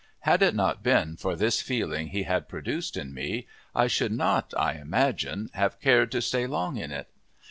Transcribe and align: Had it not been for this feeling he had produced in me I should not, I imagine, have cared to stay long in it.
Had 0.21 0.41
it 0.41 0.55
not 0.55 0.81
been 0.81 1.15
for 1.15 1.35
this 1.35 1.61
feeling 1.61 2.07
he 2.07 2.23
had 2.23 2.47
produced 2.47 2.97
in 2.97 3.13
me 3.13 3.45
I 3.75 3.85
should 3.85 4.11
not, 4.11 4.51
I 4.57 4.73
imagine, 4.79 5.51
have 5.53 5.79
cared 5.79 6.11
to 6.13 6.23
stay 6.23 6.47
long 6.47 6.75
in 6.77 6.91
it. 6.91 7.07